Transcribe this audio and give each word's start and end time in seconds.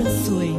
abençoe. 0.00 0.54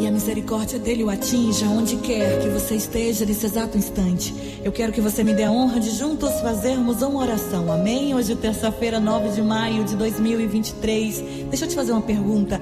E 0.00 0.06
a 0.06 0.10
misericórdia 0.10 0.78
dele 0.78 1.04
o 1.04 1.10
atinja 1.10 1.66
onde 1.66 1.96
quer 1.96 2.40
que 2.40 2.48
você 2.48 2.76
esteja 2.76 3.26
nesse 3.26 3.44
exato 3.44 3.76
instante. 3.76 4.34
Eu 4.64 4.72
quero 4.72 4.92
que 4.92 5.00
você 5.00 5.22
me 5.24 5.34
dê 5.34 5.44
a 5.44 5.50
honra 5.50 5.80
de 5.80 5.90
juntos 5.90 6.32
fazermos 6.40 7.02
uma 7.02 7.20
oração. 7.20 7.70
Amém? 7.70 8.14
Hoje, 8.14 8.34
terça-feira, 8.36 9.00
9 9.00 9.30
de 9.30 9.42
maio 9.42 9.84
de 9.84 9.96
2023. 9.96 11.24
Deixa 11.50 11.64
eu 11.64 11.68
te 11.68 11.74
fazer 11.74 11.92
uma 11.92 12.00
pergunta. 12.00 12.60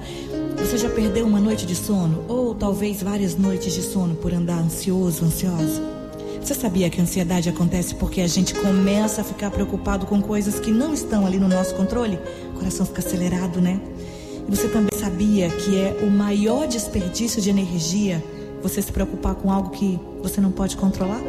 Você 0.57 0.77
já 0.77 0.89
perdeu 0.89 1.27
uma 1.27 1.39
noite 1.39 1.65
de 1.65 1.75
sono? 1.75 2.25
Ou 2.27 2.55
talvez 2.55 3.03
várias 3.03 3.35
noites 3.35 3.73
de 3.73 3.83
sono 3.83 4.15
por 4.15 4.33
andar 4.33 4.57
ansioso, 4.57 5.23
ansiosa? 5.23 5.81
Você 6.41 6.55
sabia 6.55 6.89
que 6.89 6.99
a 6.99 7.03
ansiedade 7.03 7.49
acontece 7.49 7.93
porque 7.93 8.21
a 8.21 8.27
gente 8.27 8.55
começa 8.55 9.21
a 9.21 9.23
ficar 9.23 9.51
preocupado 9.51 10.05
com 10.05 10.21
coisas 10.21 10.59
que 10.59 10.71
não 10.71 10.93
estão 10.93 11.25
ali 11.25 11.37
no 11.37 11.47
nosso 11.47 11.75
controle? 11.75 12.17
O 12.55 12.57
coração 12.57 12.85
fica 12.85 13.01
acelerado, 13.01 13.61
né? 13.61 13.79
Você 14.49 14.69
também 14.69 14.97
sabia 14.97 15.49
que 15.49 15.77
é 15.77 15.99
o 16.01 16.09
maior 16.09 16.67
desperdício 16.67 17.41
de 17.41 17.49
energia 17.49 18.23
você 18.61 18.81
se 18.81 18.91
preocupar 18.91 19.35
com 19.35 19.51
algo 19.51 19.69
que 19.69 19.99
você 20.21 20.39
não 20.39 20.51
pode 20.51 20.77
controlar? 20.77 21.21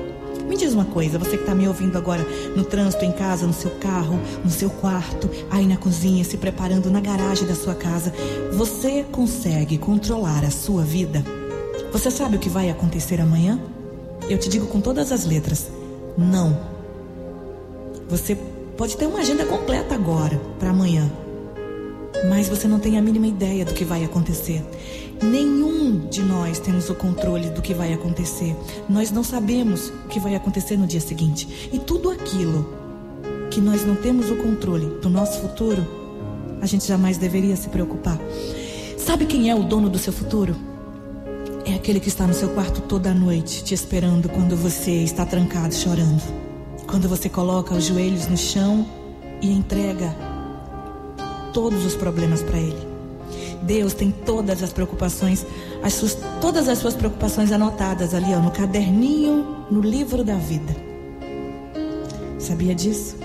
Me 0.49 0.57
diz 0.57 0.73
uma 0.73 0.85
coisa, 0.85 1.19
você 1.19 1.37
que 1.37 1.43
está 1.43 1.55
me 1.55 1.69
ouvindo 1.69 1.99
agora 1.99 2.25
no 2.57 2.65
trânsito, 2.65 3.05
em 3.05 3.13
casa, 3.13 3.47
no 3.47 3.53
seu 3.53 3.71
carro, 3.73 4.19
no 4.43 4.51
seu 4.51 4.71
quarto, 4.71 5.29
aí 5.51 5.67
na 5.67 5.77
cozinha, 5.77 6.25
se 6.25 6.39
preparando 6.39 6.91
na 6.91 7.01
garagem 7.01 7.47
da 7.47 7.55
sua 7.55 7.75
casa, 7.75 8.13
você 8.53 9.05
consegue 9.11 9.77
controlar 9.77 10.45
a 10.45 10.51
sua 10.51 10.83
vida? 10.83 11.23
Você 11.93 12.11
sabe 12.11 12.37
o 12.37 12.39
que 12.39 12.49
vai 12.49 12.71
acontecer 12.71 13.21
amanhã? 13.21 13.61
Eu 14.29 14.39
te 14.39 14.49
digo 14.49 14.67
com 14.67 14.81
todas 14.81 15.13
as 15.13 15.27
letras: 15.27 15.71
não. 16.17 16.59
Você 18.09 18.37
pode 18.77 18.97
ter 18.97 19.07
uma 19.07 19.19
agenda 19.19 19.45
completa 19.45 19.95
agora, 19.95 20.41
para 20.59 20.71
amanhã, 20.71 21.11
mas 22.29 22.49
você 22.49 22.67
não 22.67 22.81
tem 22.81 22.99
a 22.99 23.03
mínima 23.03 23.27
ideia 23.27 23.65
do 23.65 23.75
que 23.75 23.85
vai 23.85 24.05
acontecer. 24.05 24.65
Nenhum 25.23 26.07
de 26.09 26.23
nós 26.23 26.59
temos 26.59 26.89
o 26.89 26.95
controle 26.95 27.51
do 27.51 27.63
que 27.63 27.75
vai 27.75 27.93
acontecer. 27.93 28.57
Nós 28.89 29.11
não 29.11 29.25
sabemos 29.25 29.89
o 29.89 30.09
que 30.09 30.21
vai 30.21 30.35
acontecer 30.35 30.77
no 30.77 30.87
dia 30.87 31.01
seguinte. 31.01 31.71
E 31.73 31.79
tudo 31.79 32.11
aquilo 32.11 32.67
que 33.51 33.61
nós 33.61 33.85
não 33.85 33.97
temos 33.97 34.31
o 34.31 34.37
controle 34.37 34.87
do 35.01 35.09
nosso 35.09 35.41
futuro, 35.41 35.87
a 36.61 36.67
gente 36.67 36.87
jamais 36.87 37.19
deveria 37.19 37.57
se 37.57 37.69
preocupar. 37.69 38.19
Sabe 38.97 39.27
quem 39.27 39.51
é 39.51 39.55
o 39.55 39.63
dono 39.63 39.89
do 39.89 39.99
seu 39.99 40.13
futuro? 40.13 40.55
É 41.65 41.75
aquele 41.75 42.01
que 42.01 42.09
está 42.09 42.27
no 42.27 42.35
seu 42.35 42.49
quarto 42.51 42.81
toda 42.83 43.13
noite, 43.13 43.63
te 43.63 43.75
esperando 43.75 44.29
quando 44.29 44.57
você 44.57 44.91
está 44.91 45.27
trancado 45.27 45.75
chorando. 45.75 46.23
Quando 46.87 47.09
você 47.09 47.29
coloca 47.29 47.75
os 47.75 47.85
joelhos 47.85 48.27
no 48.27 48.37
chão 48.37 48.87
e 49.43 49.53
entrega 49.53 50.15
todos 51.53 51.85
os 51.85 51.95
problemas 51.95 52.43
para 52.43 52.59
ele. 52.59 52.89
Deus 53.63 53.93
tem 53.93 54.11
todas 54.11 54.63
as 54.63 54.73
preocupações, 54.73 55.45
as 55.83 55.93
suas, 55.93 56.17
todas 56.41 56.69
as 56.69 56.79
suas 56.79 56.95
preocupações 56.95 57.53
anotadas 57.53 58.15
ali, 58.15 58.35
ó, 58.35 58.39
no 58.39 58.51
caderninho, 58.51 59.67
no 59.71 59.81
livro 59.81 60.25
da 60.25 60.37
vida. 60.37 60.75
Sabia 62.39 62.75
disso? 62.75 63.17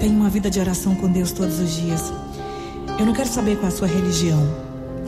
Tenha 0.00 0.12
uma 0.12 0.30
vida 0.30 0.48
de 0.48 0.60
oração 0.60 0.94
com 0.94 1.08
Deus 1.08 1.32
todos 1.32 1.58
os 1.58 1.76
dias. 1.76 2.12
Eu 2.98 3.04
não 3.04 3.12
quero 3.12 3.28
saber 3.28 3.56
qual 3.56 3.68
a 3.68 3.70
sua 3.70 3.88
religião. 3.88 4.40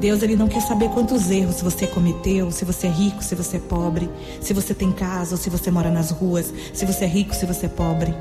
Deus 0.01 0.23
ele 0.23 0.37
não 0.37 0.47
quer 0.47 0.61
saber 0.61 0.91
quantos 0.91 1.31
erros 1.31 1.61
você 1.61 1.87
cometeu, 1.87 2.51
se 2.51 2.65
você 2.65 2.87
é 2.87 2.91
rico, 2.91 3.23
se 3.23 3.35
você 3.35 3.57
é 3.57 3.61
pobre, 3.61 4.09
se 4.41 4.53
você 4.53 4.73
tem 4.73 4.93
casa 4.93 5.35
ou 5.35 5.39
se 5.39 5.51
você 5.51 5.71
mora 5.71 5.91
nas 5.91 6.11
ruas, 6.11 6.53
se 6.73 6.87
você 6.87 7.05
é 7.05 7.09
rico, 7.09 7.35
se 7.35 7.47
você 7.47 7.67
é 7.67 7.69
pobre. 7.69 8.15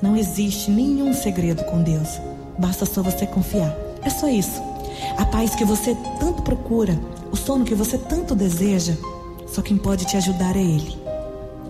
Não 0.00 0.16
existe 0.16 0.70
nenhum 0.70 1.14
segredo 1.14 1.62
com 1.64 1.82
Deus. 1.82 2.08
Basta 2.58 2.86
só 2.86 3.02
você 3.02 3.26
confiar. 3.26 3.74
É 4.02 4.10
só 4.10 4.28
isso. 4.28 4.60
A 5.18 5.24
paz 5.24 5.54
que 5.54 5.64
você 5.64 5.96
tanto 6.18 6.42
procura, 6.42 6.98
o 7.30 7.36
sono 7.36 7.64
que 7.64 7.74
você 7.74 7.98
tanto 7.98 8.34
deseja, 8.34 8.96
só 9.46 9.62
quem 9.62 9.76
pode 9.76 10.04
te 10.04 10.16
ajudar 10.16 10.56
é 10.56 10.62
Ele. 10.62 11.02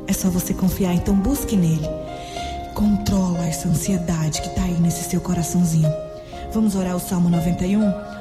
É 0.06 0.12
só 0.12 0.28
você 0.28 0.52
confiar, 0.52 0.94
então 0.94 1.14
busque 1.14 1.56
nele. 1.56 1.88
Controla 2.74 3.46
essa 3.46 3.68
ansiedade 3.68 4.40
que 4.42 4.48
está 4.48 4.62
aí 4.62 4.78
nesse 4.80 5.08
seu 5.08 5.20
coraçãozinho. 5.20 5.90
Vamos 6.52 6.74
orar 6.74 6.96
o 6.96 7.00
Salmo 7.00 7.30
91? 7.30 7.80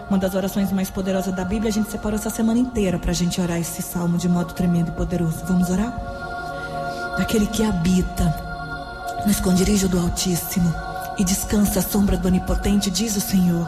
Uma 0.10 0.18
das 0.18 0.36
orações 0.36 0.72
mais 0.72 0.90
poderosas 0.90 1.36
da 1.36 1.44
Bíblia. 1.44 1.70
A 1.70 1.74
gente 1.74 1.90
separou 1.90 2.18
essa 2.18 2.30
semana 2.30 2.60
inteira 2.60 3.00
para 3.00 3.12
a 3.12 3.14
gente 3.14 3.42
orar 3.42 3.60
esse 3.60 3.82
salmo 3.82 4.18
de 4.18 4.30
modo 4.30 4.54
tremendo 4.54 4.90
e 4.90 4.92
poderoso. 4.92 5.44
Vamos 5.48 5.70
orar? 5.70 7.16
Aquele 7.18 7.48
que 7.48 7.64
habita 7.64 9.22
no 9.26 9.32
esconderijo 9.32 9.88
do 9.88 10.00
Altíssimo 10.00 10.91
e 11.18 11.24
descansa 11.24 11.80
à 11.80 11.82
sombra 11.82 12.18
do 12.18 12.28
Onipotente, 12.28 12.90
diz 12.90 13.16
o 13.16 13.22
Senhor, 13.22 13.68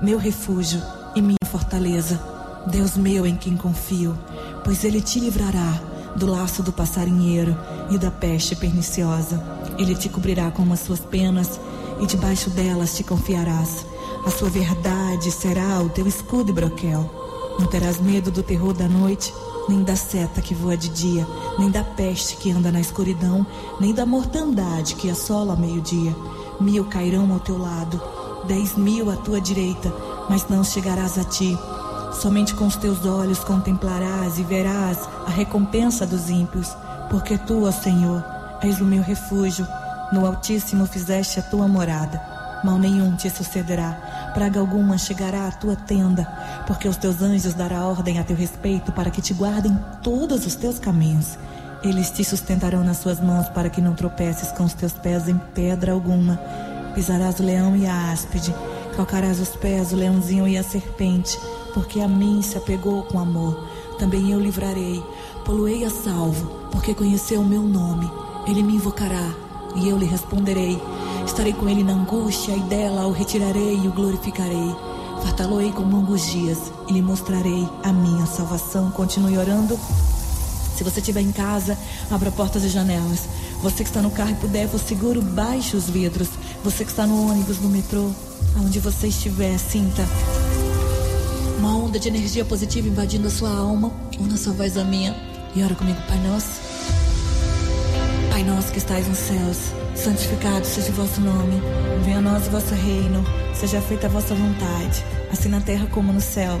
meu 0.00 0.18
refúgio 0.18 0.80
e 1.14 1.22
minha 1.22 1.36
fortaleza, 1.46 2.20
Deus 2.66 2.96
meu 2.96 3.26
em 3.26 3.36
quem 3.36 3.56
confio, 3.56 4.16
pois 4.64 4.84
Ele 4.84 5.00
te 5.00 5.18
livrará 5.18 5.80
do 6.16 6.26
laço 6.26 6.62
do 6.62 6.72
passarinheiro 6.72 7.56
e 7.90 7.98
da 7.98 8.10
peste 8.10 8.54
perniciosa. 8.54 9.42
Ele 9.78 9.94
te 9.94 10.08
cobrirá 10.08 10.50
com 10.50 10.70
as 10.72 10.80
suas 10.80 11.00
penas 11.00 11.58
e 12.00 12.06
debaixo 12.06 12.50
delas 12.50 12.94
te 12.94 13.02
confiarás. 13.02 13.86
A 14.24 14.30
sua 14.30 14.48
verdade 14.48 15.30
será 15.30 15.80
o 15.80 15.88
teu 15.88 16.06
escudo 16.06 16.50
e 16.50 16.54
broquel. 16.54 17.10
Não 17.58 17.66
terás 17.66 18.00
medo 18.00 18.30
do 18.30 18.42
terror 18.42 18.72
da 18.72 18.88
noite, 18.88 19.32
nem 19.68 19.82
da 19.82 19.96
seta 19.96 20.40
que 20.40 20.54
voa 20.54 20.76
de 20.76 20.88
dia, 20.88 21.26
nem 21.58 21.70
da 21.70 21.82
peste 21.82 22.36
que 22.36 22.50
anda 22.50 22.70
na 22.70 22.80
escuridão, 22.80 23.46
nem 23.80 23.92
da 23.92 24.06
mortandade 24.06 24.94
que 24.94 25.10
assola 25.10 25.52
ao 25.52 25.58
meio-dia. 25.58 26.14
Mil 26.60 26.84
cairão 26.84 27.32
ao 27.32 27.40
teu 27.40 27.58
lado, 27.58 28.00
dez 28.46 28.76
mil 28.76 29.10
à 29.10 29.16
tua 29.16 29.40
direita, 29.40 29.92
mas 30.28 30.48
não 30.48 30.62
chegarás 30.62 31.18
a 31.18 31.24
ti. 31.24 31.58
Somente 32.12 32.54
com 32.54 32.66
os 32.66 32.76
teus 32.76 33.04
olhos 33.04 33.40
contemplarás 33.40 34.38
e 34.38 34.42
verás 34.42 34.98
a 35.26 35.30
recompensa 35.30 36.06
dos 36.06 36.28
ímpios, 36.28 36.76
porque 37.10 37.38
tu, 37.38 37.66
ó 37.66 37.72
Senhor, 37.72 38.22
és 38.62 38.80
o 38.80 38.84
meu 38.84 39.02
refúgio. 39.02 39.66
No 40.12 40.26
Altíssimo 40.26 40.86
fizeste 40.86 41.40
a 41.40 41.42
tua 41.42 41.66
morada. 41.66 42.20
Mal 42.62 42.78
nenhum 42.78 43.16
te 43.16 43.28
sucederá, 43.28 44.30
praga 44.34 44.60
alguma 44.60 44.96
chegará 44.96 45.48
à 45.48 45.50
tua 45.50 45.74
tenda, 45.74 46.24
porque 46.66 46.86
os 46.86 46.96
teus 46.96 47.20
anjos 47.20 47.54
dará 47.54 47.84
ordem 47.86 48.20
a 48.20 48.24
teu 48.24 48.36
respeito 48.36 48.92
para 48.92 49.10
que 49.10 49.20
te 49.20 49.34
guardem 49.34 49.76
todos 50.00 50.46
os 50.46 50.54
teus 50.54 50.78
caminhos. 50.78 51.36
Eles 51.84 52.10
te 52.10 52.24
sustentarão 52.24 52.84
nas 52.84 52.98
suas 52.98 53.20
mãos 53.20 53.48
para 53.48 53.68
que 53.68 53.80
não 53.80 53.94
tropeces 53.94 54.52
com 54.52 54.62
os 54.62 54.72
teus 54.72 54.92
pés 54.92 55.28
em 55.28 55.36
pedra 55.52 55.92
alguma. 55.92 56.36
Pisarás 56.94 57.40
o 57.40 57.42
leão 57.42 57.76
e 57.76 57.86
a 57.86 58.12
áspide, 58.12 58.54
calcarás 58.94 59.40
os 59.40 59.48
pés 59.56 59.92
o 59.92 59.96
leãozinho 59.96 60.46
e 60.46 60.56
a 60.56 60.62
serpente, 60.62 61.36
porque 61.74 62.00
a 62.00 62.06
mim 62.06 62.40
se 62.40 62.56
apegou 62.56 63.02
com 63.04 63.18
amor. 63.18 63.68
Também 63.98 64.30
eu 64.30 64.38
livrarei, 64.38 65.02
poluei 65.44 65.84
a 65.84 65.90
salvo, 65.90 66.68
porque 66.70 66.94
conheceu 66.94 67.40
o 67.40 67.44
meu 67.44 67.62
nome. 67.62 68.08
Ele 68.46 68.62
me 68.62 68.76
invocará 68.76 69.34
e 69.74 69.88
eu 69.88 69.98
lhe 69.98 70.06
responderei. 70.06 70.80
Estarei 71.26 71.52
com 71.52 71.68
ele 71.68 71.82
na 71.82 71.94
angústia 71.94 72.52
e 72.52 72.60
dela 72.60 73.06
o 73.06 73.12
retirarei 73.12 73.80
e 73.82 73.88
o 73.88 73.92
glorificarei. 73.92 74.76
Fartá-lo-ei 75.22 75.72
com 75.72 75.82
longos 75.82 76.30
dias 76.30 76.72
e 76.88 76.92
lhe 76.92 77.02
mostrarei 77.02 77.68
a 77.82 77.92
minha 77.92 78.26
salvação. 78.26 78.90
Continue 78.92 79.38
orando. 79.38 79.78
Se 80.82 80.90
você 80.90 80.98
estiver 80.98 81.20
em 81.20 81.30
casa, 81.30 81.78
abra 82.10 82.32
portas 82.32 82.64
e 82.64 82.68
janelas. 82.68 83.20
Você 83.62 83.84
que 83.84 83.90
está 83.90 84.02
no 84.02 84.10
carro 84.10 84.32
e 84.32 84.34
puder, 84.34 84.66
for 84.66 84.80
seguro, 84.80 85.22
baixe 85.22 85.76
os 85.76 85.88
vidros. 85.88 86.28
Você 86.64 86.84
que 86.84 86.90
está 86.90 87.06
no 87.06 87.30
ônibus, 87.30 87.60
no 87.60 87.68
metrô, 87.68 88.10
aonde 88.56 88.80
você 88.80 89.06
estiver, 89.06 89.56
sinta 89.58 90.04
uma 91.56 91.76
onda 91.76 92.00
de 92.00 92.08
energia 92.08 92.44
positiva 92.44 92.88
invadindo 92.88 93.28
a 93.28 93.30
sua 93.30 93.50
alma. 93.50 93.92
Una 94.18 94.36
sua 94.36 94.52
voz 94.54 94.76
a 94.76 94.82
minha 94.82 95.14
e 95.54 95.62
ora 95.62 95.76
comigo, 95.76 96.00
Pai 96.08 96.18
Nosso. 96.26 96.60
Pai 98.32 98.42
Nosso 98.42 98.72
que 98.72 98.78
estais 98.78 99.06
nos 99.06 99.18
céus, 99.18 99.58
santificado 99.94 100.66
seja 100.66 100.90
o 100.90 100.94
vosso 100.94 101.20
nome. 101.20 101.62
Venha 102.04 102.18
a 102.18 102.20
nós 102.20 102.48
o 102.48 102.50
vosso 102.50 102.74
reino. 102.74 103.24
Seja 103.54 103.80
feita 103.80 104.08
a 104.08 104.10
vossa 104.10 104.34
vontade, 104.34 105.04
assim 105.30 105.48
na 105.48 105.60
terra 105.60 105.86
como 105.92 106.12
no 106.12 106.20
céu. 106.20 106.60